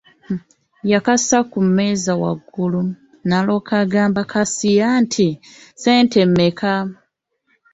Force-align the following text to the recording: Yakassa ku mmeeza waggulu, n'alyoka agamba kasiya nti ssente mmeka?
Yakassa 0.91 1.37
ku 1.51 1.59
mmeeza 1.65 2.13
waggulu, 2.21 2.81
n'alyoka 3.27 3.73
agamba 3.83 4.21
kasiya 4.31 4.87
nti 5.03 5.27
ssente 5.39 6.19
mmeka? 6.29 6.73